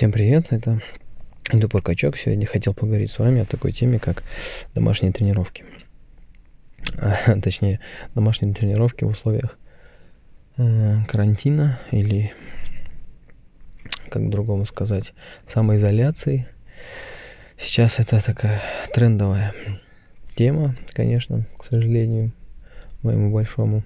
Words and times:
Всем 0.00 0.12
привет, 0.12 0.46
это 0.48 0.80
Тупой 1.42 1.82
Качок. 1.82 2.16
Сегодня 2.16 2.46
хотел 2.46 2.72
поговорить 2.72 3.10
с 3.10 3.18
вами 3.18 3.42
о 3.42 3.44
такой 3.44 3.70
теме, 3.70 3.98
как 3.98 4.22
домашние 4.74 5.12
тренировки. 5.12 5.66
А, 6.96 7.38
точнее, 7.42 7.80
домашние 8.14 8.54
тренировки 8.54 9.04
в 9.04 9.08
условиях 9.08 9.58
э, 10.56 11.04
карантина 11.06 11.80
или, 11.90 12.32
как 14.08 14.30
другому 14.30 14.64
сказать, 14.64 15.12
самоизоляции. 15.46 16.48
Сейчас 17.58 17.98
это 17.98 18.24
такая 18.24 18.62
трендовая 18.94 19.52
тема, 20.34 20.76
конечно, 20.94 21.44
к 21.58 21.64
сожалению, 21.64 22.32
моему 23.02 23.30
большому. 23.30 23.82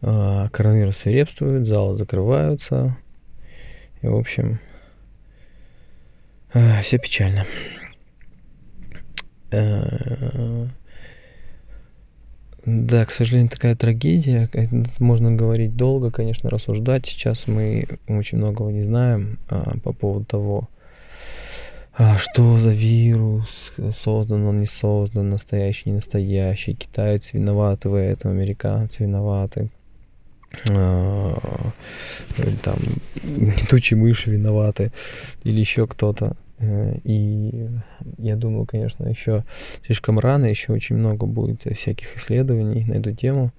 А, 0.00 0.48
коронавирус 0.48 0.96
свирепствует, 0.96 1.66
залы 1.66 1.94
закрываются, 1.96 2.96
в 4.10 4.16
общем, 4.16 4.60
э, 6.54 6.82
все 6.82 6.98
печально. 6.98 7.46
Э, 9.50 10.66
да, 12.66 13.06
к 13.06 13.12
сожалению, 13.12 13.48
такая 13.48 13.76
трагедия. 13.76 14.50
Можно 14.98 15.30
говорить 15.30 15.76
долго, 15.76 16.10
конечно, 16.10 16.50
рассуждать. 16.50 17.06
Сейчас 17.06 17.46
мы 17.46 17.86
очень 18.08 18.38
многого 18.38 18.72
не 18.72 18.82
знаем 18.82 19.38
а, 19.48 19.78
по 19.78 19.92
поводу 19.92 20.24
того, 20.24 20.68
а, 21.96 22.18
что 22.18 22.58
за 22.58 22.70
вирус, 22.70 23.72
создан 23.94 24.44
он, 24.46 24.60
не 24.60 24.66
создан, 24.66 25.30
настоящий, 25.30 25.90
не 25.90 25.94
настоящий. 25.94 26.74
Китайцы 26.74 27.36
виноваты 27.36 27.88
в 27.88 27.94
этом, 27.94 28.32
американцы 28.32 29.04
виноваты. 29.04 29.70
А, 30.70 31.72
там 32.62 32.76
летучие 33.24 33.98
мыши 33.98 34.30
виноваты 34.30 34.92
или 35.44 35.58
еще 35.60 35.86
кто-то. 35.86 36.36
Э, 36.58 36.96
и 37.04 37.68
я 38.18 38.36
думаю, 38.36 38.66
конечно, 38.66 39.06
еще 39.06 39.44
слишком 39.84 40.18
рано, 40.18 40.46
еще 40.46 40.72
очень 40.72 40.96
много 40.96 41.26
будет 41.26 41.62
всяких 41.76 42.16
исследований 42.16 42.84
на 42.84 42.94
эту 42.94 43.12
тему. 43.12 43.52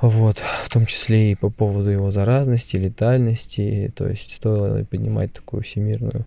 Вот, 0.00 0.38
в 0.64 0.70
том 0.70 0.86
числе 0.86 1.32
и 1.32 1.34
по 1.34 1.50
поводу 1.50 1.90
его 1.90 2.10
заразности, 2.10 2.76
летальности. 2.76 3.92
То 3.96 4.08
есть 4.08 4.36
стоило 4.36 4.78
ли 4.78 4.84
поднимать 4.84 5.32
такую 5.32 5.62
всемирную 5.62 6.24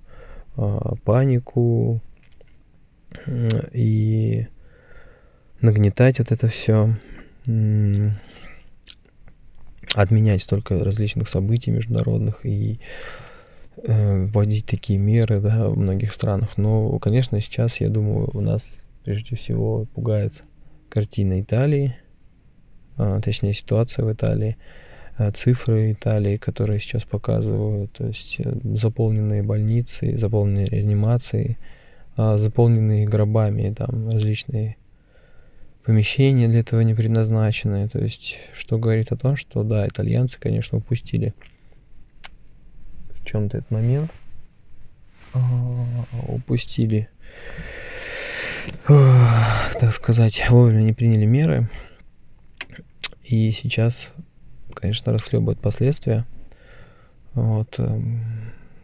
а, 0.57 0.95
панику 1.05 2.01
и 3.71 4.47
нагнетать 5.61 6.19
вот 6.19 6.31
это 6.31 6.47
все 6.47 6.95
отменять 9.93 10.43
столько 10.43 10.83
различных 10.83 11.29
событий 11.29 11.71
международных 11.71 12.45
и 12.45 12.79
э, 13.83 14.25
вводить 14.25 14.65
такие 14.65 14.99
меры 14.99 15.39
да, 15.39 15.67
в 15.67 15.77
многих 15.77 16.13
странах. 16.13 16.57
Но, 16.57 16.97
конечно, 16.99 17.41
сейчас, 17.41 17.81
я 17.81 17.89
думаю, 17.89 18.29
у 18.33 18.41
нас 18.41 18.75
прежде 19.03 19.35
всего 19.35 19.85
пугает 19.93 20.43
картина 20.89 21.41
Италии, 21.41 21.95
а, 22.97 23.19
точнее 23.21 23.53
ситуация 23.53 24.05
в 24.05 24.11
Италии, 24.11 24.57
а, 25.17 25.31
цифры 25.31 25.93
Италии, 25.93 26.37
которые 26.37 26.79
сейчас 26.79 27.03
показывают, 27.03 27.91
то 27.93 28.07
есть 28.07 28.37
э, 28.39 28.53
заполненные 28.75 29.43
больницы, 29.43 30.17
заполненные 30.17 30.67
реанимации, 30.67 31.57
а, 32.17 32.37
заполненные 32.37 33.05
гробами, 33.05 33.73
там 33.73 34.09
различные 34.09 34.77
помещения 35.83 36.47
для 36.47 36.59
этого 36.59 36.81
не 36.81 36.93
предназначены. 36.93 37.87
То 37.89 37.99
есть, 37.99 38.37
что 38.53 38.77
говорит 38.77 39.11
о 39.11 39.17
том, 39.17 39.35
что 39.35 39.63
да, 39.63 39.87
итальянцы, 39.87 40.39
конечно, 40.39 40.77
упустили 40.77 41.33
в 43.15 43.25
чем-то 43.25 43.59
этот 43.59 43.71
момент. 43.71 44.11
А, 45.33 45.39
упустили, 46.27 47.09
так 48.85 49.93
сказать, 49.93 50.49
вовремя 50.49 50.81
не 50.81 50.93
приняли 50.93 51.25
меры. 51.25 51.69
И 53.23 53.51
сейчас, 53.51 54.11
конечно, 54.73 55.13
расхлебывают 55.13 55.59
последствия. 55.59 56.25
Вот. 57.33 57.79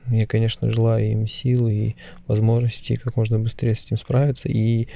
Я, 0.10 0.26
конечно, 0.26 0.72
желаю 0.72 1.12
им 1.12 1.28
сил 1.28 1.68
и 1.68 1.96
возможности 2.28 2.96
как 2.96 3.16
можно 3.16 3.40
быстрее 3.40 3.76
с 3.76 3.86
этим 3.86 3.98
справиться. 3.98 4.48
И 4.48 4.88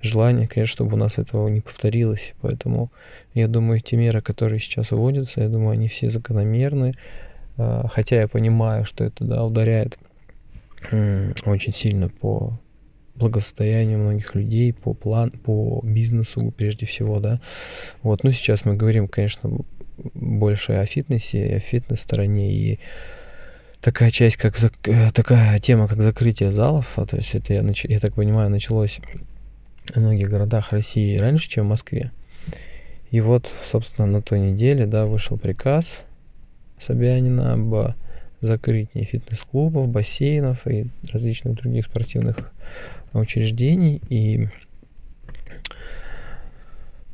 желание, 0.00 0.46
конечно, 0.46 0.72
чтобы 0.72 0.94
у 0.94 0.98
нас 0.98 1.18
этого 1.18 1.48
не 1.48 1.60
повторилось. 1.60 2.34
Поэтому 2.40 2.90
я 3.34 3.48
думаю, 3.48 3.80
те 3.80 3.96
меры, 3.96 4.20
которые 4.20 4.60
сейчас 4.60 4.90
вводятся, 4.90 5.42
я 5.42 5.48
думаю, 5.48 5.70
они 5.70 5.88
все 5.88 6.10
закономерны. 6.10 6.94
А, 7.56 7.88
хотя 7.88 8.20
я 8.20 8.28
понимаю, 8.28 8.84
что 8.84 9.04
это 9.04 9.24
да, 9.24 9.44
ударяет 9.44 9.98
очень 11.44 11.74
сильно 11.74 12.08
по 12.08 12.58
благосостоянию 13.16 13.98
многих 13.98 14.34
людей, 14.34 14.72
по 14.72 14.94
план, 14.94 15.30
по 15.30 15.80
бизнесу 15.84 16.52
прежде 16.56 16.86
всего, 16.86 17.20
да. 17.20 17.40
Вот, 18.02 18.24
ну 18.24 18.30
сейчас 18.30 18.64
мы 18.64 18.76
говорим, 18.76 19.08
конечно, 19.08 19.50
больше 20.14 20.72
о 20.72 20.86
фитнесе, 20.86 21.56
о 21.56 21.60
фитнес-стороне 21.60 22.52
и 22.52 22.78
такая 23.80 24.10
часть, 24.10 24.36
как 24.36 24.56
э, 24.84 25.10
такая 25.12 25.58
тема, 25.58 25.88
как 25.88 26.00
закрытие 26.00 26.50
залов, 26.50 26.86
а, 26.96 27.06
то 27.06 27.16
есть 27.16 27.34
это, 27.34 27.54
я, 27.54 27.62
нач... 27.62 27.84
я 27.84 27.98
так 27.98 28.14
понимаю, 28.14 28.50
началось 28.50 29.00
в 29.94 29.98
многих 29.98 30.28
городах 30.28 30.72
России 30.72 31.16
раньше, 31.16 31.48
чем 31.48 31.66
в 31.66 31.70
Москве. 31.70 32.12
И 33.10 33.20
вот, 33.20 33.50
собственно, 33.64 34.06
на 34.06 34.22
той 34.22 34.38
неделе, 34.40 34.86
да, 34.86 35.06
вышел 35.06 35.36
приказ 35.36 35.86
Собянина 36.80 37.54
об 37.54 37.94
закрытии 38.40 39.04
фитнес-клубов, 39.04 39.88
бассейнов 39.88 40.66
и 40.66 40.86
различных 41.12 41.54
других 41.54 41.86
спортивных 41.86 42.52
учреждений. 43.12 44.00
И 44.08 44.48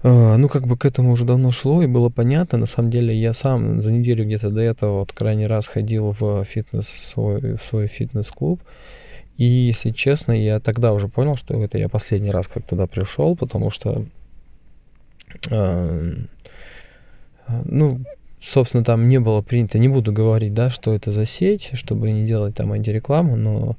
ну, 0.08 0.48
как 0.48 0.66
бы 0.66 0.76
к 0.76 0.84
этому 0.84 1.12
уже 1.12 1.24
давно 1.24 1.50
шло 1.50 1.82
и 1.82 1.86
было 1.86 2.08
понятно. 2.10 2.58
На 2.58 2.66
самом 2.66 2.90
деле, 2.90 3.18
я 3.18 3.32
сам 3.32 3.80
за 3.80 3.90
неделю 3.90 4.24
где-то 4.24 4.50
до 4.50 4.60
этого 4.60 5.00
вот 5.00 5.12
крайний 5.12 5.46
раз 5.46 5.66
ходил 5.66 6.14
в 6.18 6.44
фитнес, 6.44 6.86
свой, 6.86 7.56
в 7.56 7.62
свой 7.62 7.88
фитнес-клуб. 7.88 8.60
И, 9.36 9.44
если 9.44 9.90
честно, 9.90 10.32
я 10.32 10.60
тогда 10.60 10.92
уже 10.92 11.08
понял, 11.08 11.34
что 11.34 11.62
это 11.62 11.76
я 11.76 11.88
последний 11.88 12.30
раз 12.30 12.46
как 12.46 12.62
туда 12.64 12.86
пришел, 12.86 13.36
потому 13.36 13.70
что, 13.70 14.04
э, 15.50 16.14
ну, 17.64 18.00
собственно, 18.40 18.84
там 18.84 19.08
не 19.08 19.18
было 19.18 19.42
принято, 19.42 19.78
не 19.78 19.88
буду 19.88 20.12
говорить, 20.12 20.54
да, 20.54 20.70
что 20.70 20.94
это 20.94 21.10
за 21.10 21.26
сеть, 21.26 21.70
чтобы 21.74 22.12
не 22.12 22.26
делать 22.26 22.54
там 22.54 22.72
антирекламу, 22.72 23.36
но 23.36 23.76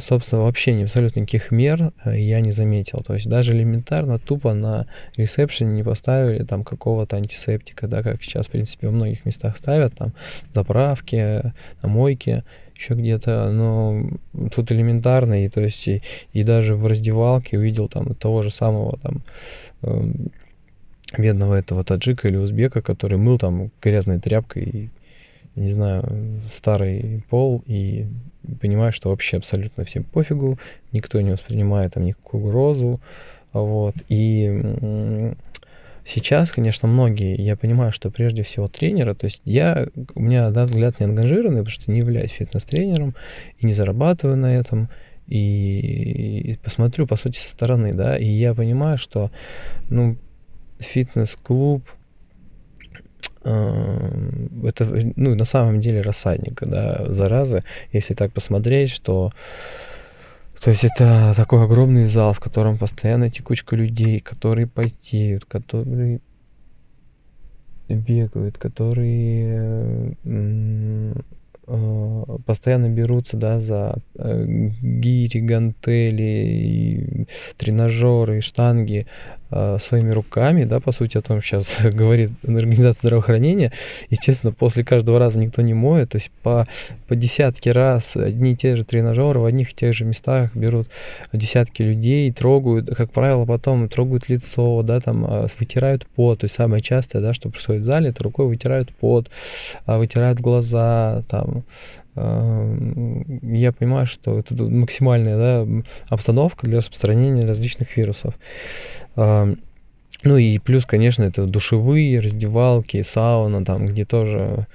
собственно, 0.00 0.42
вообще 0.42 0.74
не 0.74 0.84
абсолютно 0.84 1.20
никаких 1.20 1.50
мер 1.50 1.92
э, 2.04 2.20
я 2.20 2.40
не 2.40 2.52
заметил. 2.52 3.00
То 3.00 3.14
есть 3.14 3.28
даже 3.28 3.52
элементарно 3.52 4.18
тупо 4.18 4.54
на 4.54 4.86
ресепшене 5.16 5.72
не 5.72 5.82
поставили 5.82 6.44
там 6.44 6.64
какого-то 6.64 7.16
антисептика, 7.16 7.88
да, 7.88 8.02
как 8.02 8.22
сейчас, 8.22 8.46
в 8.46 8.50
принципе, 8.50 8.88
во 8.88 8.92
многих 8.92 9.24
местах 9.24 9.56
ставят, 9.56 9.94
там, 9.94 10.12
заправки, 10.54 11.52
на 11.82 11.88
мойке, 11.88 12.44
еще 12.74 12.94
где-то, 12.94 13.50
но 13.50 14.08
тут 14.54 14.70
элементарно, 14.70 15.44
и 15.44 15.48
то 15.48 15.60
есть 15.60 15.88
и, 15.88 16.02
и 16.32 16.44
даже 16.44 16.76
в 16.76 16.86
раздевалке 16.86 17.58
увидел 17.58 17.88
там 17.88 18.14
того 18.14 18.42
же 18.42 18.50
самого 18.50 18.98
там 18.98 19.22
э, 19.82 20.12
бедного 21.16 21.54
этого 21.54 21.82
таджика 21.82 22.28
или 22.28 22.36
узбека, 22.36 22.82
который 22.82 23.18
мыл 23.18 23.38
там 23.38 23.70
грязной 23.82 24.20
тряпкой 24.20 24.62
и 24.62 24.90
не 25.54 25.70
знаю, 25.70 26.40
старый 26.46 27.22
пол 27.28 27.62
и 27.66 28.06
понимаю, 28.60 28.92
что 28.92 29.10
вообще 29.10 29.36
абсолютно 29.36 29.84
всем 29.84 30.04
пофигу, 30.04 30.58
никто 30.92 31.20
не 31.20 31.32
воспринимает 31.32 31.94
там 31.94 32.04
никакую 32.04 32.44
угрозу, 32.44 33.00
вот, 33.52 33.94
и 34.08 35.32
сейчас, 36.06 36.50
конечно, 36.50 36.88
многие, 36.88 37.40
я 37.40 37.56
понимаю, 37.56 37.92
что 37.92 38.10
прежде 38.10 38.42
всего 38.42 38.68
тренеры, 38.68 39.14
то 39.14 39.24
есть 39.26 39.42
я, 39.44 39.88
у 40.14 40.20
меня, 40.20 40.50
да, 40.50 40.64
взгляд 40.64 41.00
не 41.00 41.06
ангажированный, 41.06 41.62
потому 41.62 41.70
что 41.70 41.90
не 41.90 41.98
являюсь 41.98 42.30
фитнес-тренером 42.30 43.14
и 43.58 43.66
не 43.66 43.72
зарабатываю 43.72 44.36
на 44.36 44.54
этом, 44.56 44.88
и, 45.26 46.52
и 46.52 46.56
посмотрю, 46.56 47.06
по 47.06 47.16
сути, 47.16 47.38
со 47.38 47.50
стороны, 47.50 47.92
да, 47.92 48.16
и 48.16 48.26
я 48.26 48.54
понимаю, 48.54 48.96
что, 48.96 49.30
ну, 49.90 50.16
фитнес-клуб, 50.78 51.82
это, 53.42 55.12
ну, 55.16 55.34
на 55.34 55.44
самом 55.44 55.80
деле 55.80 56.00
рассадник, 56.00 56.60
да, 56.62 57.12
заразы, 57.12 57.64
если 57.92 58.14
так 58.14 58.32
посмотреть, 58.32 58.90
что 58.90 59.32
то 60.60 60.70
есть 60.70 60.84
это 60.84 61.34
такой 61.36 61.62
огромный 61.62 62.06
зал, 62.06 62.32
в 62.32 62.40
котором 62.40 62.78
постоянно 62.78 63.30
текучка 63.30 63.76
людей, 63.76 64.18
которые 64.18 64.66
потеют, 64.66 65.44
которые 65.44 66.20
бегают, 67.88 68.58
которые 68.58 70.16
постоянно 72.46 72.88
берутся, 72.88 73.36
да, 73.36 73.60
за 73.60 73.96
э, 74.16 74.44
гири, 74.82 75.38
гантели, 75.40 77.26
тренажеры, 77.58 78.40
штанги 78.40 79.06
э, 79.50 79.76
своими 79.78 80.10
руками, 80.10 80.64
да, 80.64 80.80
по 80.80 80.92
сути, 80.92 81.18
о 81.18 81.20
том 81.20 81.42
сейчас 81.42 81.76
говорит 81.84 82.30
Организация 82.42 83.00
здравоохранения. 83.00 83.72
Естественно, 84.08 84.52
после 84.52 84.82
каждого 84.82 85.18
раза 85.18 85.38
никто 85.38 85.60
не 85.60 85.74
моет, 85.74 86.10
то 86.10 86.16
есть 86.16 86.30
по, 86.42 86.66
по 87.06 87.14
десятки 87.14 87.68
раз 87.68 88.16
одни 88.16 88.52
и 88.52 88.56
те 88.56 88.74
же 88.74 88.84
тренажеры 88.84 89.40
в 89.40 89.44
одних 89.44 89.72
и 89.72 89.74
тех 89.74 89.94
же 89.94 90.06
местах 90.06 90.56
берут 90.56 90.88
десятки 91.34 91.82
людей, 91.82 92.32
трогают, 92.32 92.94
как 92.96 93.10
правило, 93.10 93.44
потом 93.44 93.90
трогают 93.90 94.30
лицо, 94.30 94.82
да, 94.82 95.00
там 95.00 95.48
вытирают 95.58 96.06
пот, 96.06 96.40
то 96.40 96.44
есть 96.44 96.54
самое 96.54 96.82
частое, 96.82 97.20
да, 97.20 97.34
что 97.34 97.50
происходит 97.50 97.82
в 97.82 97.86
зале, 97.86 98.08
это 98.08 98.24
рукой 98.24 98.46
вытирают 98.46 98.90
пот, 98.94 99.28
вытирают 99.86 100.40
глаза, 100.40 101.22
там, 101.28 101.57
я 102.14 103.72
понимаю, 103.72 104.06
что 104.06 104.38
это 104.38 104.54
максимальная 104.54 105.36
да, 105.36 105.82
обстановка 106.08 106.66
для 106.66 106.78
распространения 106.78 107.42
различных 107.42 107.96
вирусов. 107.96 108.34
Ну 109.16 110.36
и 110.36 110.58
плюс, 110.58 110.84
конечно, 110.84 111.22
это 111.22 111.46
душевые, 111.46 112.20
раздевалки, 112.20 113.02
сауна, 113.02 113.64
там, 113.64 113.86
где 113.86 114.04
тоже 114.04 114.66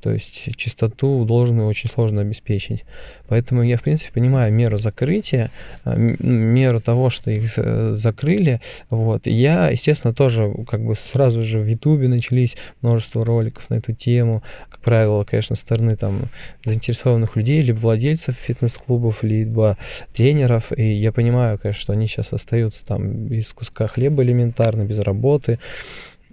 то 0.00 0.10
есть 0.12 0.56
чистоту 0.56 1.24
должны 1.24 1.64
очень 1.64 1.90
сложно 1.90 2.22
обеспечить. 2.22 2.84
Поэтому 3.28 3.62
я, 3.62 3.76
в 3.76 3.82
принципе, 3.82 4.12
понимаю 4.12 4.52
меру 4.52 4.78
закрытия, 4.78 5.50
а, 5.84 5.94
меру 5.96 6.80
того, 6.80 7.10
что 7.10 7.30
их 7.30 7.52
э, 7.56 7.92
закрыли. 7.94 8.60
Вот. 8.88 9.26
Я, 9.26 9.70
естественно, 9.70 10.14
тоже 10.14 10.52
как 10.68 10.84
бы 10.84 10.96
сразу 10.96 11.42
же 11.42 11.60
в 11.60 11.66
Ютубе 11.66 12.08
начались 12.08 12.56
множество 12.82 13.24
роликов 13.24 13.68
на 13.70 13.74
эту 13.74 13.92
тему. 13.92 14.42
Как 14.68 14.80
правило, 14.80 15.24
конечно, 15.24 15.54
со 15.54 15.62
стороны 15.62 15.96
там 15.96 16.22
заинтересованных 16.64 17.36
людей, 17.36 17.60
либо 17.60 17.78
владельцев 17.78 18.34
фитнес-клубов, 18.36 19.22
либо 19.22 19.76
тренеров. 20.14 20.72
И 20.76 20.94
я 20.94 21.12
понимаю, 21.12 21.58
конечно, 21.58 21.80
что 21.80 21.92
они 21.92 22.06
сейчас 22.06 22.32
остаются 22.32 22.84
там 22.84 23.26
без 23.26 23.52
куска 23.52 23.86
хлеба 23.86 24.22
элементарно, 24.22 24.84
без 24.84 24.98
работы 24.98 25.58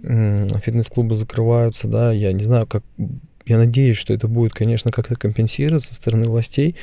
фитнес-клубы 0.00 1.16
закрываются, 1.16 1.88
да, 1.88 2.12
я 2.12 2.32
не 2.32 2.44
знаю, 2.44 2.66
как 2.66 2.84
я 3.48 3.58
надеюсь, 3.58 3.96
что 3.96 4.12
это 4.12 4.28
будет, 4.28 4.52
конечно, 4.52 4.90
как-то 4.90 5.16
компенсироваться 5.16 5.88
со 5.88 5.94
стороны 5.94 6.28
властей 6.28 6.76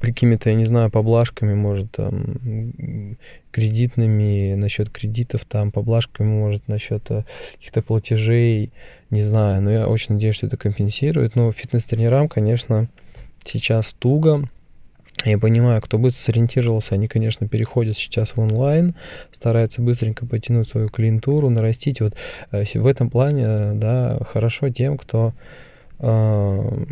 какими-то, 0.00 0.50
я 0.50 0.56
не 0.56 0.64
знаю, 0.64 0.90
поблажками, 0.90 1.54
может, 1.54 1.92
там, 1.92 3.16
кредитными, 3.50 4.54
насчет 4.54 4.90
кредитов, 4.90 5.44
там, 5.44 5.70
поблажками, 5.70 6.26
может, 6.26 6.68
насчет 6.68 7.10
э, 7.10 7.24
каких-то 7.56 7.82
платежей, 7.82 8.72
не 9.10 9.22
знаю, 9.22 9.62
но 9.62 9.70
я 9.70 9.86
очень 9.86 10.14
надеюсь, 10.14 10.36
что 10.36 10.46
это 10.46 10.56
компенсирует. 10.56 11.36
Но 11.36 11.52
фитнес-тренерам, 11.52 12.28
конечно, 12.28 12.88
сейчас 13.44 13.94
туго, 13.98 14.48
я 15.24 15.38
понимаю, 15.38 15.80
кто 15.80 15.98
быстро 15.98 16.20
сориентировался, 16.20 16.94
они, 16.94 17.06
конечно, 17.08 17.46
переходят 17.48 17.96
сейчас 17.96 18.36
в 18.36 18.40
онлайн, 18.40 18.94
стараются 19.32 19.82
быстренько 19.82 20.26
потянуть 20.26 20.68
свою 20.68 20.88
клиентуру, 20.88 21.50
нарастить. 21.50 22.00
Вот 22.00 22.14
э, 22.52 22.64
в 22.74 22.86
этом 22.86 23.10
плане, 23.10 23.72
да, 23.74 24.18
хорошо 24.24 24.70
тем, 24.70 24.96
кто 24.96 25.32
э, 25.98 26.84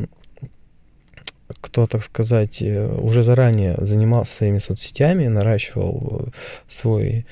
кто, 1.61 1.87
так 1.87 2.05
сказать, 2.05 2.61
э, 2.61 2.87
уже 2.87 3.23
заранее 3.23 3.77
занимался 3.79 4.35
своими 4.35 4.59
соцсетями, 4.59 5.27
наращивал 5.29 6.29
свой 6.69 7.27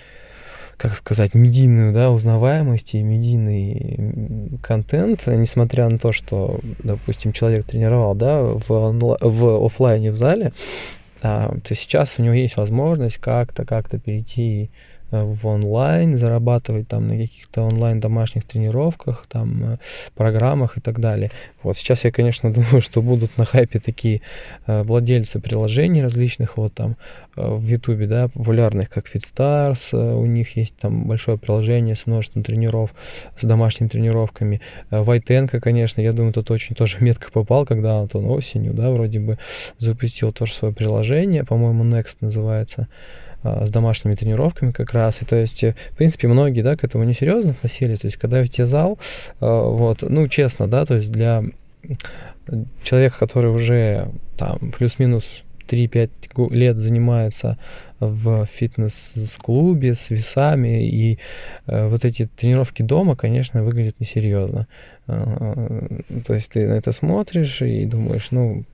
как 0.77 0.95
сказать, 0.95 1.35
медийную 1.35 1.93
да, 1.93 2.11
узнаваемость 2.11 2.95
и 2.95 3.03
медийный 3.03 4.59
контент, 4.63 5.27
несмотря 5.27 5.89
на 5.89 5.99
то, 5.99 6.13
что, 6.13 6.61
допустим, 6.83 7.33
человек 7.33 7.65
тренировал 7.65 8.15
да, 8.15 8.43
в, 8.43 8.71
онла- 8.71 9.19
в 9.21 9.65
офлайне 9.65 10.11
в 10.11 10.17
зале, 10.17 10.53
а, 11.23 11.57
то 11.67 11.75
сейчас 11.75 12.17
у 12.19 12.23
него 12.23 12.35
есть 12.35 12.57
возможность 12.57 13.17
как-то 13.17 13.65
как-то 13.65 13.99
перейти 13.99 14.71
в 15.11 15.47
онлайн, 15.47 16.17
зарабатывать 16.17 16.89
там 16.89 17.07
на 17.09 17.17
каких-то 17.17 17.63
онлайн 17.63 18.01
домашних 18.01 18.45
тренировках, 18.45 19.27
там 19.29 19.75
э, 19.75 19.79
программах 20.15 20.77
и 20.79 20.81
так 20.81 21.01
далее. 21.01 21.31
Вот 21.63 21.77
сейчас 21.77 22.05
я, 22.05 22.11
конечно, 22.11 22.53
думаю, 22.55 22.81
что 22.81 23.03
будут 23.03 23.37
на 23.39 23.45
хайпе 23.45 23.79
такие 23.79 24.23
э, 24.67 24.83
владельцы 24.83 25.39
приложений 25.41 26.03
различных, 26.03 26.57
вот 26.57 26.75
там 26.75 26.97
в 27.37 27.67
Ютубе, 27.67 28.07
да, 28.07 28.29
популярных, 28.29 28.89
как 28.89 29.15
FitStars, 29.15 29.95
у 29.95 30.25
них 30.25 30.57
есть 30.57 30.75
там 30.77 31.05
большое 31.05 31.37
приложение 31.37 31.95
с 31.95 32.07
множеством 32.07 32.43
тренеров, 32.43 32.95
с 33.39 33.45
домашними 33.45 33.89
тренировками. 33.89 34.63
Вайтенко, 34.91 35.61
конечно, 35.61 36.01
я 36.01 36.15
думаю, 36.15 36.33
тут 36.33 36.51
очень 36.51 36.75
тоже 36.75 36.97
метко 37.01 37.31
попал, 37.31 37.67
когда 37.67 38.01
он 38.01 38.09
осенью, 38.31 38.73
да, 38.73 38.91
вроде 38.91 39.21
бы 39.21 39.39
запустил 39.77 40.33
тоже 40.33 40.55
свое 40.55 40.73
приложение, 40.73 41.45
по-моему, 41.45 41.85
Next 41.85 42.17
называется. 42.23 42.89
А, 43.47 43.65
с 43.65 43.71
домашними 43.71 44.15
тренировками 44.15 44.73
как 44.73 44.93
раз. 44.93 45.23
И 45.23 45.25
то 45.25 45.37
есть, 45.37 45.63
э, 45.63 45.75
в 45.93 45.97
принципе, 45.97 46.27
многие, 46.27 46.63
да, 46.63 46.77
к 46.77 46.83
этому 46.83 47.05
несерьезно 47.05 47.53
относились. 47.53 48.01
То 48.01 48.09
есть, 48.09 48.17
когда 48.17 48.43
в 48.43 48.67
зал, 48.67 48.99
а, 49.41 49.69
вот, 49.69 50.03
ну, 50.03 50.27
честно, 50.29 50.67
да, 50.67 50.85
то 50.85 50.95
есть 50.95 51.13
для 51.13 51.45
человека, 52.83 53.19
который 53.21 53.53
уже 53.53 54.09
там 54.37 54.73
плюс-минус 54.77 55.25
3-5 55.69 56.51
лет 56.51 56.77
занимается 56.77 57.57
в 58.01 58.47
фитнес-клубе 58.47 59.95
с 59.95 60.11
весами, 60.11 60.89
и 60.89 61.19
э, 61.67 61.89
вот 61.89 62.05
эти 62.05 62.27
тренировки 62.27 62.83
дома, 62.83 63.15
конечно, 63.15 63.63
выглядят 63.63 64.01
несерьезно. 64.01 64.67
Э, 65.07 66.01
то 66.27 66.35
есть 66.35 66.51
ты 66.51 66.67
на 66.67 66.75
это 66.75 66.91
смотришь 66.93 67.63
и 67.63 67.85
думаешь, 67.85 68.29
ну, 68.33 68.65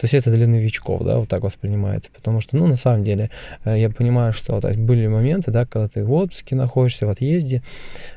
то 0.00 0.06
есть 0.06 0.14
это 0.14 0.30
для 0.30 0.46
новичков, 0.46 1.02
да, 1.04 1.18
вот 1.18 1.28
так 1.28 1.42
воспринимается. 1.42 2.08
Потому 2.10 2.40
что, 2.40 2.56
ну, 2.56 2.66
на 2.66 2.76
самом 2.76 3.04
деле, 3.04 3.28
э, 3.66 3.78
я 3.78 3.90
понимаю, 3.90 4.32
что 4.32 4.58
то 4.58 4.68
есть, 4.68 4.80
были 4.80 5.06
моменты, 5.06 5.50
да, 5.50 5.66
когда 5.66 5.88
ты 5.88 6.02
в 6.02 6.12
отпуске 6.14 6.56
находишься, 6.56 7.06
в 7.06 7.10
отъезде, 7.10 7.62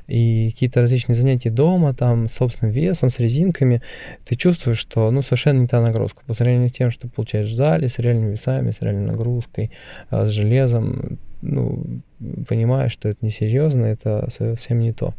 и 0.07 0.49
какие-то 0.51 0.79
различные 0.79 1.17
занятия 1.17 1.49
дома, 1.49 1.93
там, 1.93 2.29
с 2.29 2.35
собственным 2.35 2.73
весом, 2.73 3.09
с 3.09 3.19
резинками, 3.19 3.81
ты 4.23 4.37
чувствуешь, 4.37 4.77
что, 4.77 5.11
ну, 5.11 5.23
совершенно 5.23 5.59
не 5.59 5.67
та 5.67 5.81
нагрузка. 5.81 6.21
По 6.25 6.33
сравнению 6.33 6.69
с 6.69 6.71
тем, 6.71 6.89
что 6.89 7.09
получаешь 7.09 7.49
в 7.49 7.53
зале, 7.53 7.89
с 7.89 7.99
реальными 7.99 8.31
весами, 8.31 8.71
с 8.71 8.81
реальной 8.81 9.11
нагрузкой, 9.11 9.71
э, 10.09 10.25
с 10.25 10.29
железом, 10.29 11.19
ну, 11.41 11.83
понимаешь, 12.47 12.93
что 12.93 13.09
это 13.09 13.25
несерьезно, 13.25 13.87
это 13.87 14.29
совсем 14.37 14.79
не 14.79 14.93
то. 14.93 15.13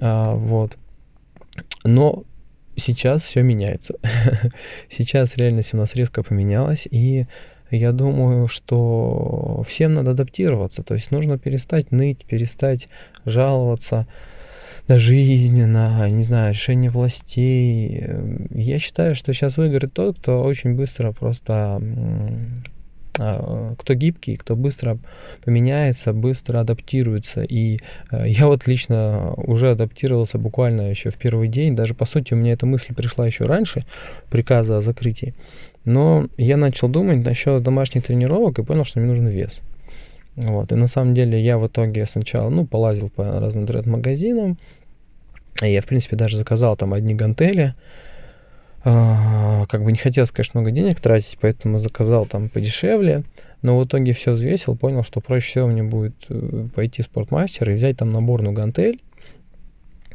А, 0.00 0.32
вот. 0.32 0.76
Но 1.82 2.22
сейчас 2.80 3.22
все 3.22 3.42
меняется. 3.42 3.94
сейчас 4.90 5.36
реальность 5.36 5.74
у 5.74 5.76
нас 5.76 5.94
резко 5.94 6.22
поменялась, 6.22 6.88
и 6.90 7.26
я 7.70 7.92
думаю, 7.92 8.48
что 8.48 9.62
всем 9.66 9.94
надо 9.94 10.10
адаптироваться. 10.10 10.82
То 10.82 10.94
есть 10.94 11.10
нужно 11.10 11.38
перестать 11.38 11.92
ныть, 11.92 12.24
перестать 12.24 12.88
жаловаться 13.24 14.06
на 14.88 14.98
жизнь, 14.98 15.64
на, 15.64 16.08
не 16.10 16.24
знаю, 16.24 16.52
решение 16.52 16.90
властей. 16.90 18.04
Я 18.50 18.78
считаю, 18.80 19.14
что 19.14 19.32
сейчас 19.32 19.56
выиграет 19.56 19.92
тот, 19.92 20.18
кто 20.18 20.42
очень 20.42 20.74
быстро 20.74 21.12
просто 21.12 21.80
кто 23.12 23.94
гибкий, 23.94 24.36
кто 24.36 24.56
быстро 24.56 24.98
поменяется, 25.44 26.12
быстро 26.12 26.60
адаптируется. 26.60 27.42
И 27.42 27.80
э, 28.10 28.28
я 28.28 28.46
вот 28.46 28.66
лично 28.66 29.34
уже 29.36 29.72
адаптировался 29.72 30.38
буквально 30.38 30.90
еще 30.90 31.10
в 31.10 31.16
первый 31.16 31.48
день. 31.48 31.74
Даже 31.74 31.94
по 31.94 32.04
сути 32.04 32.34
у 32.34 32.36
меня 32.36 32.52
эта 32.52 32.66
мысль 32.66 32.94
пришла 32.94 33.26
еще 33.26 33.44
раньше 33.44 33.84
приказа 34.30 34.78
о 34.78 34.82
закрытии. 34.82 35.34
Но 35.84 36.28
я 36.36 36.56
начал 36.56 36.88
думать 36.88 37.24
насчет 37.24 37.62
домашних 37.62 38.04
тренировок 38.04 38.58
и 38.58 38.64
понял, 38.64 38.84
что 38.84 39.00
мне 39.00 39.08
нужен 39.08 39.26
вес. 39.26 39.60
Вот. 40.36 40.72
И 40.72 40.74
на 40.74 40.86
самом 40.86 41.14
деле 41.14 41.42
я 41.42 41.58
в 41.58 41.66
итоге 41.66 42.06
сначала, 42.06 42.48
ну, 42.48 42.66
полазил 42.66 43.10
по 43.10 43.24
разным 43.40 43.64
интернет-магазинам. 43.64 44.58
Я, 45.60 45.82
в 45.82 45.86
принципе, 45.86 46.16
даже 46.16 46.36
заказал 46.36 46.76
там 46.76 46.94
одни 46.94 47.14
гантели. 47.14 47.74
А, 47.74 48.09
как 48.82 49.84
бы 49.84 49.92
не 49.92 49.98
хотелось, 49.98 50.30
конечно, 50.30 50.60
много 50.60 50.74
денег 50.74 51.00
тратить, 51.00 51.38
поэтому 51.40 51.78
заказал 51.78 52.26
там 52.26 52.48
подешевле. 52.48 53.24
Но 53.62 53.78
в 53.78 53.84
итоге 53.84 54.14
все 54.14 54.32
взвесил, 54.32 54.74
понял, 54.74 55.04
что 55.04 55.20
проще 55.20 55.50
всего 55.50 55.66
мне 55.66 55.82
будет 55.82 56.14
э, 56.30 56.66
пойти 56.74 57.02
в 57.02 57.04
спортмастер 57.04 57.70
и 57.70 57.74
взять 57.74 57.98
там 57.98 58.10
наборную 58.10 58.54
гантель. 58.54 59.00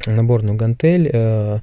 Наборную 0.04 0.56
гантель. 0.56 1.62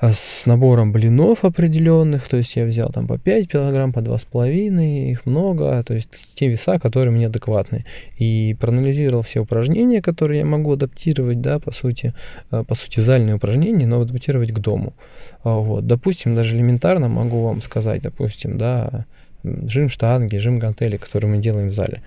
А 0.00 0.14
с 0.14 0.46
набором 0.46 0.92
блинов 0.92 1.44
определенных, 1.44 2.26
то 2.26 2.38
есть 2.38 2.56
я 2.56 2.64
взял 2.64 2.88
там 2.88 3.06
по 3.06 3.18
5 3.18 3.50
килограмм, 3.50 3.92
по 3.92 3.98
2,5, 3.98 5.10
их 5.10 5.26
много, 5.26 5.84
то 5.84 5.92
есть 5.92 6.08
те 6.34 6.48
веса, 6.48 6.78
которые 6.78 7.12
мне 7.12 7.26
адекватны. 7.26 7.84
И 8.16 8.56
проанализировал 8.58 9.22
все 9.22 9.40
упражнения, 9.40 10.00
которые 10.00 10.40
я 10.40 10.46
могу 10.46 10.72
адаптировать, 10.72 11.42
да, 11.42 11.58
по 11.58 11.70
сути, 11.70 12.14
э, 12.50 12.64
по 12.66 12.74
сути, 12.74 13.00
зальные 13.00 13.34
упражнения, 13.34 13.86
но 13.86 14.00
адаптировать 14.00 14.52
к 14.52 14.58
дому. 14.58 14.94
А, 15.44 15.56
вот, 15.56 15.86
допустим, 15.86 16.34
даже 16.34 16.56
элементарно 16.56 17.08
могу 17.08 17.42
вам 17.42 17.60
сказать, 17.60 18.00
допустим, 18.00 18.56
да, 18.56 19.04
жим 19.44 19.90
штанги, 19.90 20.38
жим 20.38 20.58
гантели, 20.58 20.96
которые 20.96 21.30
мы 21.30 21.42
делаем 21.42 21.68
в 21.68 21.74
зале. 21.74 22.00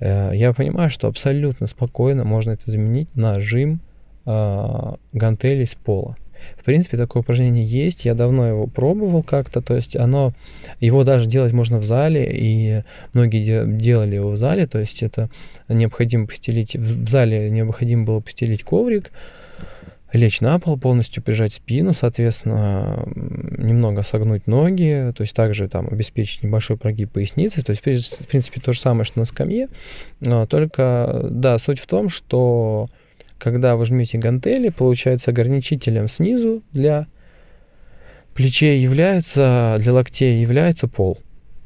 Э, 0.00 0.32
я 0.34 0.52
понимаю, 0.52 0.90
что 0.90 1.06
абсолютно 1.06 1.68
спокойно 1.68 2.24
можно 2.24 2.50
это 2.50 2.68
заменить 2.68 3.14
на 3.14 3.38
жим 3.38 3.78
а, 4.26 4.96
гантелей 5.12 5.66
с 5.66 5.74
пола. 5.74 6.16
В 6.56 6.64
принципе, 6.64 6.96
такое 6.96 7.22
упражнение 7.22 7.64
есть, 7.64 8.04
я 8.04 8.14
давно 8.14 8.46
его 8.46 8.66
пробовал 8.66 9.22
как-то, 9.22 9.60
то 9.60 9.74
есть 9.74 9.96
оно, 9.96 10.32
его 10.80 11.04
даже 11.04 11.26
делать 11.26 11.52
можно 11.52 11.78
в 11.78 11.84
зале, 11.84 12.28
и 12.32 12.82
многие 13.12 13.44
де- 13.44 13.64
делали 13.66 14.16
его 14.16 14.30
в 14.30 14.36
зале, 14.36 14.66
то 14.66 14.78
есть 14.78 15.02
это 15.02 15.30
необходимо 15.68 16.26
постелить, 16.26 16.76
в 16.76 17.08
зале 17.08 17.50
необходимо 17.50 18.04
было 18.04 18.20
постелить 18.20 18.64
коврик, 18.64 19.10
лечь 20.12 20.40
на 20.40 20.58
пол, 20.58 20.78
полностью 20.78 21.22
прижать 21.22 21.52
спину, 21.52 21.92
соответственно, 21.92 23.04
немного 23.14 24.02
согнуть 24.02 24.46
ноги, 24.46 25.12
то 25.14 25.22
есть 25.22 25.34
также 25.34 25.68
там 25.68 25.88
обеспечить 25.88 26.42
небольшой 26.42 26.76
прогиб 26.76 27.12
поясницы, 27.12 27.62
то 27.62 27.72
есть, 27.72 28.20
в 28.20 28.26
принципе, 28.26 28.60
то 28.60 28.72
же 28.72 28.80
самое, 28.80 29.04
что 29.04 29.18
на 29.18 29.26
скамье, 29.26 29.68
только, 30.48 31.26
да, 31.30 31.58
суть 31.58 31.78
в 31.78 31.86
том, 31.86 32.08
что 32.08 32.88
когда 33.38 33.76
вы 33.76 33.86
жмете 33.86 34.18
гантели, 34.18 34.68
получается 34.68 35.30
ограничителем 35.30 36.08
снизу 36.08 36.62
для 36.72 37.06
плечей 38.34 38.80
является, 38.80 39.76
для 39.80 39.92
локтей 39.92 40.40
является 40.40 40.88
пол. 40.88 41.18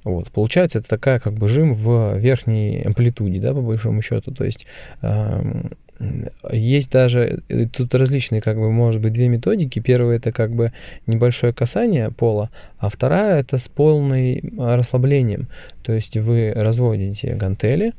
Вот, 0.05 0.31
получается, 0.31 0.81
это 0.81 0.89
такая 0.89 1.21
как 1.21 1.35
бы 1.35 1.47
жим 1.49 1.75
в 1.75 2.17
верхней 2.17 2.83
амплитуде, 2.83 3.41
да, 3.41 3.55
по 3.55 3.61
большому 3.61 4.03
счету. 4.03 4.33
То 4.33 4.45
есть 4.45 4.67
э, 5.01 5.43
есть 6.51 6.91
даже, 6.91 7.43
э, 7.49 7.67
тут 7.67 7.95
различные, 7.95 8.41
как 8.41 8.57
бы, 8.57 8.71
может 8.71 9.01
быть, 9.01 9.13
две 9.13 9.29
методики. 9.29 9.79
Первая 9.79 10.17
это 10.17 10.33
как 10.33 10.53
бы 10.53 10.73
небольшое 11.07 11.53
касание 11.53 12.11
пола, 12.11 12.51
а 12.79 12.89
вторая 12.89 13.41
это 13.41 13.59
с 13.59 13.69
полным 13.69 14.41
расслаблением. 14.59 15.49
То 15.85 15.93
есть 15.93 16.17
вы 16.17 16.53
разводите 16.55 17.35
гантели, 17.35 17.93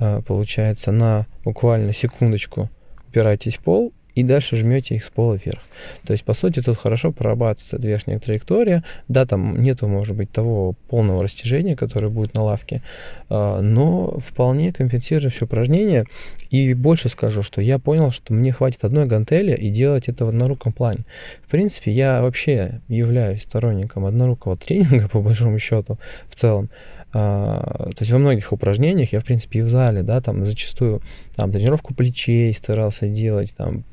э, 0.00 0.22
получается, 0.26 0.90
на 0.90 1.26
буквально 1.44 1.92
секундочку 1.92 2.70
упираетесь 3.08 3.56
в 3.56 3.60
пол 3.60 3.92
и 4.16 4.22
дальше 4.22 4.56
жмете 4.56 4.96
их 4.96 5.04
с 5.04 5.10
пола 5.10 5.34
вверх. 5.34 5.60
То 6.04 6.12
есть, 6.12 6.24
по 6.24 6.32
сути, 6.32 6.62
тут 6.62 6.78
хорошо 6.78 7.12
прорабатывается 7.12 7.76
верхняя 7.76 8.18
траектория. 8.18 8.82
Да, 9.08 9.26
там 9.26 9.62
нету, 9.62 9.86
может 9.88 10.16
быть, 10.16 10.32
того 10.32 10.74
полного 10.88 11.22
растяжения, 11.22 11.76
которое 11.76 12.08
будет 12.08 12.32
на 12.32 12.42
лавке, 12.42 12.82
а, 13.28 13.60
но 13.60 14.18
вполне 14.18 14.72
компенсирует 14.72 15.34
все 15.34 15.44
упражнение. 15.44 16.06
И 16.48 16.72
больше 16.72 17.10
скажу, 17.10 17.42
что 17.42 17.60
я 17.60 17.78
понял, 17.78 18.10
что 18.10 18.32
мне 18.32 18.52
хватит 18.52 18.84
одной 18.84 19.04
гантели 19.04 19.54
и 19.54 19.68
делать 19.68 20.08
это 20.08 20.24
в 20.24 20.30
одноруком 20.30 20.72
плане. 20.72 21.00
В 21.46 21.50
принципе, 21.50 21.92
я 21.92 22.22
вообще 22.22 22.80
являюсь 22.88 23.42
сторонником 23.42 24.06
однорукого 24.06 24.56
тренинга, 24.66 25.08
по 25.08 25.20
большому 25.20 25.58
счету, 25.58 25.98
в 26.30 26.36
целом. 26.36 26.70
А, 27.12 27.90
то 27.90 28.00
есть 28.00 28.12
во 28.12 28.18
многих 28.18 28.52
упражнениях 28.52 29.12
я, 29.12 29.20
в 29.20 29.24
принципе, 29.24 29.60
и 29.60 29.62
в 29.62 29.68
зале, 29.68 30.02
да, 30.02 30.20
там 30.20 30.44
зачастую 30.44 31.02
там, 31.34 31.52
тренировку 31.52 31.94
плечей 31.94 32.52
старался 32.54 33.08
делать, 33.08 33.54
там 33.56 33.84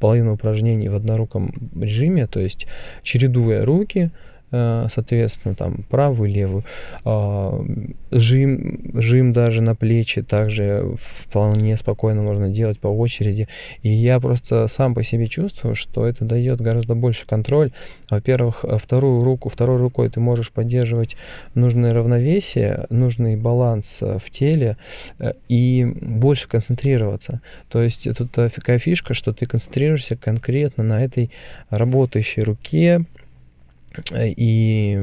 половину 0.00 0.34
упражнений 0.34 0.88
в 0.88 0.96
одноруком 0.96 1.70
режиме, 1.80 2.26
то 2.26 2.40
есть 2.40 2.66
чередуя 3.04 3.64
руки, 3.64 4.10
соответственно, 4.52 5.54
там 5.54 5.84
правую, 5.88 6.30
левую. 6.30 6.64
А, 7.04 7.64
жим, 8.10 8.90
жим 8.94 9.32
даже 9.32 9.62
на 9.62 9.74
плечи 9.74 10.22
также 10.22 10.94
вполне 11.00 11.76
спокойно 11.76 12.22
можно 12.22 12.48
делать 12.48 12.78
по 12.78 12.88
очереди. 12.88 13.48
И 13.82 13.88
я 13.88 14.20
просто 14.20 14.68
сам 14.68 14.94
по 14.94 15.02
себе 15.02 15.26
чувствую, 15.26 15.74
что 15.74 16.06
это 16.06 16.24
дает 16.24 16.60
гораздо 16.60 16.94
больше 16.94 17.26
контроль. 17.26 17.72
Во-первых, 18.10 18.64
вторую 18.78 19.20
руку, 19.20 19.48
второй 19.48 19.78
рукой 19.78 20.10
ты 20.10 20.20
можешь 20.20 20.50
поддерживать 20.52 21.16
нужное 21.54 21.90
равновесие, 21.90 22.86
нужный 22.90 23.36
баланс 23.36 23.98
э, 24.00 24.18
в 24.22 24.30
теле 24.30 24.76
э, 25.18 25.32
и 25.48 25.84
больше 25.84 26.48
концентрироваться. 26.48 27.40
То 27.70 27.82
есть 27.82 28.08
тут 28.16 28.32
такая 28.32 28.78
фишка, 28.78 29.14
что 29.14 29.32
ты 29.32 29.46
концентрируешься 29.46 30.16
конкретно 30.16 30.84
на 30.84 31.02
этой 31.02 31.30
работающей 31.70 32.42
руке, 32.42 33.04
и 34.14 34.96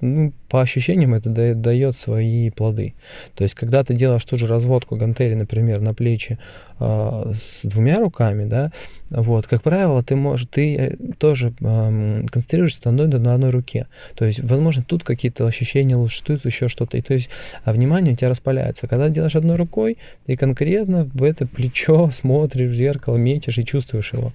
ну, 0.00 0.32
по 0.48 0.60
ощущениям 0.60 1.14
это 1.14 1.30
дает 1.54 1.96
свои 1.96 2.50
плоды. 2.50 2.94
То 3.34 3.44
есть, 3.44 3.54
когда 3.54 3.82
ты 3.82 3.94
делаешь 3.94 4.24
ту 4.24 4.36
же 4.36 4.46
разводку 4.46 4.96
гантели, 4.96 5.34
например, 5.34 5.80
на 5.80 5.94
плечи 5.94 6.38
э, 6.78 7.32
с 7.34 7.60
двумя 7.66 7.98
руками, 7.98 8.44
да, 8.44 8.70
вот, 9.10 9.46
как 9.46 9.62
правило, 9.62 10.02
ты 10.02 10.16
можешь, 10.16 10.46
ты 10.50 10.76
э, 10.76 10.96
тоже 11.18 11.52
э, 11.60 12.24
концентрируешься 12.30 12.80
на 12.84 12.90
одной, 12.90 13.20
на 13.20 13.34
одной 13.34 13.50
руке. 13.50 13.86
То 14.14 14.24
есть, 14.24 14.40
возможно, 14.40 14.84
тут 14.86 15.04
какие-то 15.04 15.46
ощущения 15.46 15.96
лучше, 15.96 16.22
тут 16.24 16.44
еще 16.44 16.68
что-то. 16.68 16.96
И 16.96 17.00
то 17.00 17.14
есть, 17.14 17.28
а 17.64 17.72
внимание 17.72 18.14
у 18.14 18.16
тебя 18.16 18.30
распаляется. 18.30 18.86
Когда 18.86 19.08
делаешь 19.08 19.36
одной 19.36 19.56
рукой, 19.56 19.98
ты 20.26 20.36
конкретно 20.36 21.04
в 21.12 21.22
это 21.22 21.46
плечо 21.46 22.10
смотришь 22.14 22.70
в 22.70 22.74
зеркало, 22.74 23.16
метишь 23.16 23.58
и 23.58 23.64
чувствуешь 23.64 24.12
его. 24.12 24.32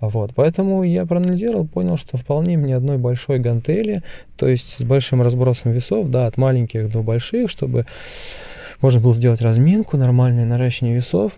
Вот. 0.00 0.32
Поэтому 0.34 0.82
я 0.82 1.06
проанализировал, 1.06 1.66
понял, 1.66 1.96
что 1.96 2.16
вполне 2.16 2.56
мне 2.56 2.75
одной 2.76 2.98
большой 2.98 3.38
гантели, 3.38 4.02
то 4.36 4.48
есть 4.48 4.78
с 4.78 4.82
большим 4.82 5.22
разбросом 5.22 5.72
весов, 5.72 6.08
да, 6.10 6.26
от 6.26 6.36
маленьких 6.36 6.90
до 6.90 7.02
больших, 7.02 7.50
чтобы 7.50 7.86
можно 8.80 9.00
было 9.00 9.14
сделать 9.14 9.40
разминку, 9.40 9.96
нормальное 9.96 10.44
наращивание 10.44 10.96
весов. 10.96 11.32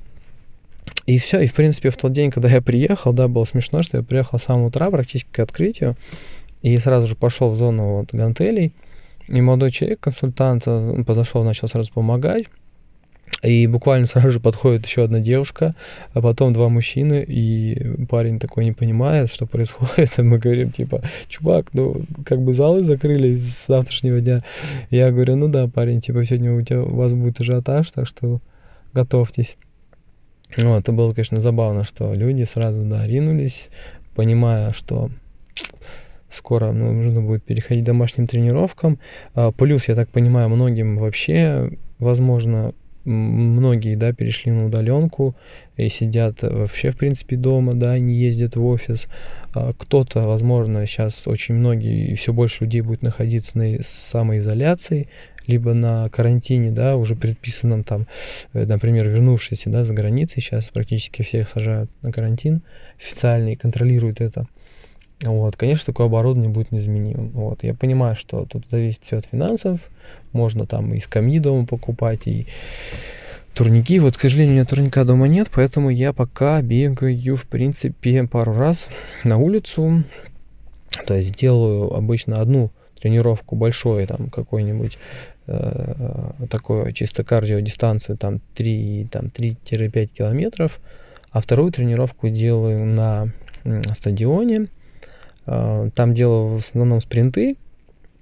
И 1.06 1.18
все, 1.18 1.40
и 1.40 1.46
в 1.46 1.54
принципе 1.54 1.90
в 1.90 1.96
тот 1.96 2.12
день, 2.12 2.30
когда 2.30 2.48
я 2.48 2.62
приехал, 2.62 3.12
да, 3.12 3.28
было 3.28 3.44
смешно, 3.44 3.82
что 3.82 3.98
я 3.98 4.02
приехал 4.02 4.38
с 4.38 4.44
самого 4.44 4.68
утра 4.68 4.90
практически 4.90 5.30
к 5.30 5.38
открытию, 5.38 5.96
и 6.62 6.76
сразу 6.78 7.06
же 7.06 7.14
пошел 7.14 7.50
в 7.50 7.56
зону 7.56 7.98
вот 7.98 8.08
гантелей, 8.12 8.72
и 9.28 9.40
молодой 9.40 9.70
человек, 9.70 10.00
консультант, 10.00 10.64
подошел, 10.64 11.44
начал 11.44 11.68
сразу 11.68 11.92
помогать, 11.92 12.44
и 13.42 13.66
буквально 13.66 14.06
сразу 14.06 14.32
же 14.32 14.40
подходит 14.40 14.86
еще 14.86 15.04
одна 15.04 15.20
девушка, 15.20 15.74
а 16.12 16.20
потом 16.20 16.52
два 16.52 16.68
мужчины, 16.68 17.24
и 17.26 18.06
парень 18.06 18.38
такой 18.38 18.64
не 18.64 18.72
понимает, 18.72 19.30
что 19.30 19.46
происходит. 19.46 19.88
И 20.18 20.22
мы 20.22 20.38
говорим, 20.38 20.70
типа, 20.70 21.02
чувак, 21.28 21.66
ну, 21.72 22.02
как 22.24 22.40
бы 22.40 22.52
залы 22.52 22.82
закрылись 22.82 23.42
с 23.42 23.66
завтрашнего 23.68 24.20
дня. 24.20 24.40
Я 24.90 25.12
говорю, 25.12 25.36
ну 25.36 25.48
да, 25.48 25.68
парень, 25.68 26.00
типа, 26.00 26.24
сегодня 26.24 26.52
у, 26.52 26.62
тебя, 26.62 26.82
у 26.82 26.96
вас 26.96 27.12
будет 27.12 27.40
ажиотаж, 27.40 27.90
так 27.92 28.06
что 28.06 28.40
готовьтесь. 28.92 29.56
Ну, 30.56 30.76
это 30.76 30.92
было, 30.92 31.12
конечно, 31.12 31.40
забавно, 31.40 31.84
что 31.84 32.14
люди 32.14 32.44
сразу, 32.44 32.82
да, 32.82 33.06
ринулись, 33.06 33.68
понимая, 34.14 34.72
что 34.72 35.10
скоро 36.30 36.72
ну, 36.72 36.92
нужно 36.92 37.22
будет 37.22 37.44
переходить 37.44 37.84
к 37.84 37.86
домашним 37.86 38.26
тренировкам. 38.26 38.98
А, 39.34 39.52
плюс, 39.52 39.86
я 39.88 39.94
так 39.94 40.08
понимаю, 40.08 40.48
многим 40.48 40.98
вообще, 40.98 41.70
возможно, 41.98 42.72
многие, 43.08 43.96
да, 43.96 44.12
перешли 44.12 44.52
на 44.52 44.66
удаленку 44.66 45.34
и 45.76 45.88
сидят 45.88 46.42
вообще, 46.42 46.90
в 46.90 46.96
принципе, 46.96 47.36
дома, 47.36 47.74
да, 47.74 47.98
не 47.98 48.14
ездят 48.14 48.56
в 48.56 48.64
офис. 48.64 49.06
А 49.54 49.72
кто-то, 49.72 50.20
возможно, 50.20 50.86
сейчас 50.86 51.26
очень 51.26 51.54
многие 51.54 52.12
и 52.12 52.14
все 52.14 52.32
больше 52.32 52.64
людей 52.64 52.80
будет 52.80 53.02
находиться 53.02 53.58
на 53.58 53.82
самоизоляции, 53.82 55.08
либо 55.46 55.72
на 55.72 56.08
карантине, 56.10 56.70
да, 56.70 56.96
уже 56.96 57.16
предписанном 57.16 57.82
там, 57.82 58.06
э, 58.52 58.66
например, 58.66 59.08
вернувшиеся, 59.08 59.70
да, 59.70 59.82
за 59.82 59.94
границей, 59.94 60.42
сейчас 60.42 60.66
практически 60.66 61.22
всех 61.22 61.48
сажают 61.48 61.90
на 62.02 62.12
карантин 62.12 62.62
официально 62.98 63.52
и 63.52 63.56
контролируют 63.56 64.20
это. 64.20 64.46
Вот, 65.22 65.56
конечно, 65.56 65.86
такое 65.86 66.06
оборудование 66.06 66.50
будет 66.50 66.70
незаменимым. 66.70 67.30
Вот, 67.30 67.64
я 67.64 67.74
понимаю, 67.74 68.14
что 68.14 68.44
тут 68.44 68.64
зависит 68.70 69.02
все 69.04 69.18
от 69.18 69.26
финансов, 69.26 69.80
можно 70.32 70.66
там 70.66 70.94
и 70.94 71.00
скамьи 71.00 71.40
дома 71.40 71.66
покупать, 71.66 72.26
и 72.26 72.46
турники. 73.54 73.98
Вот, 73.98 74.16
к 74.16 74.20
сожалению, 74.20 74.52
у 74.52 74.54
меня 74.56 74.64
турника 74.64 75.04
дома 75.04 75.26
нет, 75.26 75.50
поэтому 75.52 75.90
я 75.90 76.12
пока 76.12 76.62
бегаю, 76.62 77.36
в 77.36 77.46
принципе, 77.46 78.24
пару 78.28 78.52
раз 78.52 78.86
на 79.24 79.36
улицу. 79.36 80.04
То 81.06 81.14
есть 81.14 81.34
делаю 81.34 81.92
обычно 81.92 82.40
одну 82.40 82.70
тренировку 83.00 83.56
большой, 83.56 84.06
там, 84.06 84.30
какой-нибудь 84.30 84.98
э, 85.48 86.30
такой 86.48 86.92
чисто 86.92 87.24
кардиодистанцию, 87.24 88.16
там, 88.16 88.40
3, 88.54 89.08
там, 89.10 89.26
3-5 89.26 90.06
километров, 90.06 90.78
а 91.30 91.40
вторую 91.40 91.72
тренировку 91.72 92.28
делаю 92.28 92.86
на 92.86 93.32
стадионе. 93.92 94.68
Э, 95.48 95.90
там 95.94 96.14
делаю 96.14 96.48
в 96.48 96.60
основном 96.60 97.00
спринты, 97.00 97.56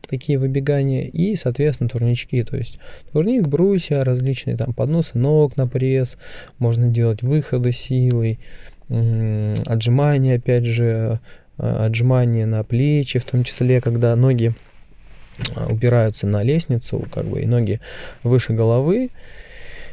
такие 0.09 0.39
выбегания 0.39 1.03
и, 1.03 1.35
соответственно, 1.35 1.89
турнички. 1.89 2.43
То 2.45 2.57
есть 2.57 2.79
турник, 3.13 3.49
брусья, 3.49 4.01
различные 4.03 4.57
там 4.57 4.73
подносы 4.73 5.19
ног 5.19 5.57
на 5.57 5.67
пресс, 5.67 6.17
можно 6.59 6.87
делать 6.87 7.23
выходы 7.23 7.73
силой, 7.73 8.39
отжимания, 8.89 10.37
опять 10.37 10.65
же, 10.65 11.19
а, 11.59 11.87
отжимания 11.87 12.47
на 12.47 12.63
плечи, 12.63 13.19
в 13.19 13.25
том 13.25 13.43
числе, 13.43 13.81
когда 13.81 14.15
ноги 14.15 14.55
а, 15.57 15.67
упираются 15.67 16.29
на 16.29 16.45
лестницу, 16.45 17.05
как 17.13 17.27
бы, 17.27 17.43
и 17.43 17.47
ноги 17.47 17.81
выше 18.23 18.53
головы, 18.53 19.11
а, 19.11 19.46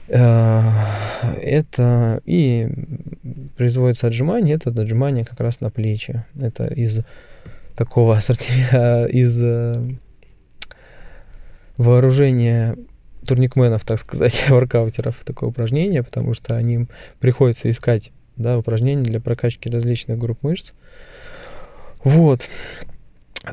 это 0.07 2.21
и 2.25 2.69
производится 3.55 4.07
отжимание, 4.07 4.55
это 4.55 4.69
отжимание 4.69 5.25
как 5.25 5.39
раз 5.39 5.61
на 5.61 5.69
плечи. 5.69 6.23
Это 6.39 6.65
из 6.65 6.99
такого 7.75 8.13
ассортимента, 8.17 9.05
из 9.05 9.41
вооружение 11.77 12.75
турникменов, 13.25 13.83
так 13.85 13.99
сказать, 13.99 14.43
воркаутеров 14.49 15.23
такое 15.25 15.49
упражнение, 15.49 16.03
потому 16.03 16.33
что 16.33 16.55
они 16.55 16.87
приходится 17.19 17.69
искать 17.69 18.11
да, 18.35 18.57
упражнения 18.57 19.03
для 19.03 19.19
прокачки 19.19 19.69
различных 19.69 20.17
групп 20.17 20.41
мышц. 20.41 20.71
Вот. 22.03 22.41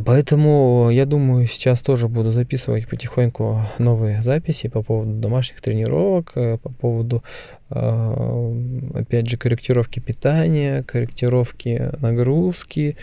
Поэтому 0.04 0.88
я 0.92 1.04
думаю, 1.04 1.46
сейчас 1.46 1.82
тоже 1.82 2.06
буду 2.06 2.30
записывать 2.30 2.86
потихоньку 2.86 3.66
новые 3.78 4.22
записи 4.22 4.68
по 4.68 4.82
поводу 4.82 5.14
домашних 5.14 5.60
тренировок, 5.60 6.32
э, 6.36 6.58
по 6.58 6.68
поводу, 6.68 7.24
э, 7.70 8.54
опять 8.94 9.28
же, 9.28 9.36
корректировки 9.36 9.98
питания, 9.98 10.84
корректировки 10.84 11.90
нагрузки. 12.00 12.96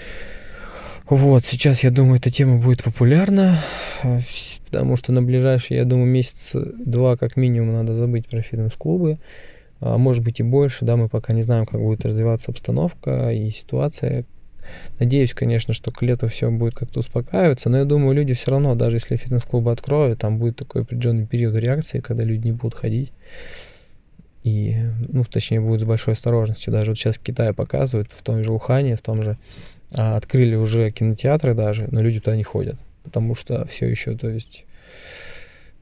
Вот, 1.09 1.43
сейчас, 1.43 1.83
я 1.83 1.91
думаю, 1.91 2.19
эта 2.19 2.29
тема 2.29 2.57
будет 2.57 2.83
популярна, 2.83 3.65
э, 4.03 4.21
потому 4.71 4.95
что 4.95 5.11
на 5.11 5.21
ближайшие, 5.21 5.79
я 5.79 5.85
думаю, 5.85 6.07
месяц-два 6.07 7.17
как 7.17 7.35
минимум 7.35 7.73
надо 7.73 7.95
забыть 7.95 8.29
про 8.29 8.41
фитнес-клубы, 8.41 9.19
а 9.81 9.97
может 9.97 10.23
быть 10.23 10.39
и 10.39 10.43
больше, 10.43 10.85
да, 10.85 10.95
мы 10.95 11.09
пока 11.09 11.33
не 11.33 11.41
знаем, 11.41 11.65
как 11.65 11.81
будет 11.81 12.05
развиваться 12.05 12.51
обстановка 12.51 13.29
и 13.31 13.51
ситуация, 13.51 14.23
Надеюсь, 14.99 15.33
конечно, 15.33 15.73
что 15.73 15.91
к 15.91 16.01
лету 16.01 16.27
все 16.27 16.49
будет 16.49 16.75
как-то 16.75 16.99
успокаиваться, 16.99 17.69
но 17.69 17.77
я 17.77 17.85
думаю, 17.85 18.15
люди 18.15 18.33
все 18.33 18.51
равно, 18.51 18.75
даже 18.75 18.97
если 18.97 19.15
фитнес-клубы 19.15 19.71
откроют, 19.71 20.19
там 20.19 20.37
будет 20.37 20.57
такой 20.57 20.81
определенный 20.81 21.25
период 21.25 21.55
реакции, 21.55 21.99
когда 21.99 22.23
люди 22.23 22.47
не 22.47 22.51
будут 22.53 22.75
ходить. 22.75 23.11
И, 24.43 24.77
ну, 25.09 25.25
точнее, 25.25 25.59
будет 25.59 25.81
с 25.81 25.83
большой 25.83 26.13
осторожностью. 26.13 26.71
Даже 26.71 26.91
вот 26.91 26.97
сейчас 26.97 27.15
в 27.15 27.21
Китае 27.21 27.53
показывают, 27.53 28.11
в 28.11 28.21
том 28.21 28.43
же 28.43 28.53
Ухане, 28.53 28.95
в 28.95 29.01
том 29.01 29.21
же, 29.21 29.37
а, 29.91 30.15
открыли 30.17 30.55
уже 30.55 30.91
кинотеатры 30.91 31.53
даже, 31.53 31.87
но 31.91 32.01
люди 32.01 32.19
туда 32.19 32.35
не 32.35 32.43
ходят, 32.43 32.77
потому 33.03 33.35
что 33.35 33.65
все 33.67 33.87
еще, 33.87 34.15
то 34.15 34.29
есть, 34.29 34.65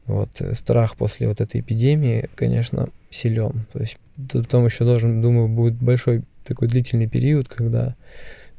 вот, 0.06 0.30
э, 0.39 0.54
страх 0.54 0.96
после 0.96 1.27
вот 1.27 1.42
этой 1.42 1.62
эпидемии, 1.62 2.30
конечно, 2.36 2.89
силен. 3.10 3.65
То 3.72 3.80
есть, 3.80 3.98
потом 4.32 4.65
еще 4.65 4.84
должен, 4.84 5.22
думаю, 5.22 5.48
будет 5.48 5.75
большой 5.75 6.24
такой 6.46 6.68
длительный 6.68 7.08
период, 7.08 7.48
когда 7.48 7.96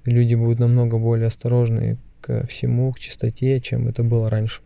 люди 0.07 0.35
будут 0.35 0.59
намного 0.59 0.99
более 0.99 1.27
осторожны 1.27 1.99
к 2.21 2.47
всему, 2.47 2.93
к 2.93 2.99
чистоте, 2.99 3.61
чем 3.61 3.89
это 3.89 4.03
было 4.03 4.29
раньше. 4.29 4.61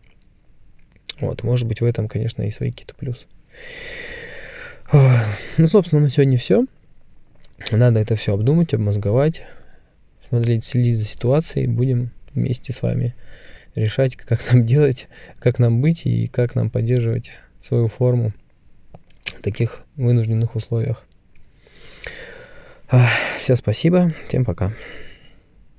Вот, 1.19 1.43
может 1.43 1.67
быть, 1.67 1.81
в 1.81 1.85
этом, 1.85 2.07
конечно, 2.07 2.43
и 2.43 2.51
свои 2.51 2.71
какие-то 2.71 2.95
плюсы. 2.95 3.25
Ну, 5.57 5.67
собственно, 5.67 6.01
на 6.01 6.09
сегодня 6.09 6.37
все. 6.37 6.65
Надо 7.71 7.99
это 7.99 8.15
все 8.15 8.33
обдумать, 8.33 8.73
обмозговать, 8.73 9.43
смотреть, 10.27 10.65
следить 10.65 10.97
за 10.97 11.05
ситуацией. 11.05 11.67
Будем 11.67 12.11
вместе 12.33 12.73
с 12.73 12.81
вами 12.81 13.15
решать, 13.75 14.15
как 14.17 14.51
нам 14.51 14.65
делать, 14.65 15.07
как 15.39 15.59
нам 15.59 15.81
быть 15.81 16.05
и 16.05 16.27
как 16.27 16.55
нам 16.55 16.69
поддерживать 16.69 17.31
свою 17.61 17.87
форму 17.87 18.33
в 19.25 19.41
таких 19.41 19.81
вынужденных 19.95 20.55
условиях. 20.55 21.05
Все, 23.39 23.55
спасибо. 23.55 24.13
Всем 24.27 24.43
пока. 24.43 24.73